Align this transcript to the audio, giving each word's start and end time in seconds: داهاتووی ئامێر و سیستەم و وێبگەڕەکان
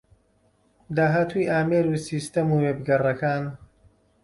داهاتووی 0.95 1.49
ئامێر 1.53 1.85
و 1.89 2.01
سیستەم 2.07 2.47
و 2.49 2.61
وێبگەڕەکان 2.63 3.43